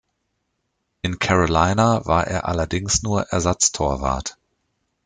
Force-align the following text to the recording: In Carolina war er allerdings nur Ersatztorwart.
In 1.03 1.19
Carolina 1.19 2.07
war 2.07 2.25
er 2.25 2.45
allerdings 2.47 3.03
nur 3.03 3.21
Ersatztorwart. 3.31 4.35